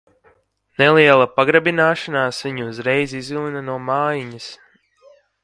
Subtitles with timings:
[0.81, 4.51] Neliela pagrabināšanās viņu uzreiz izvilina no mājiņas.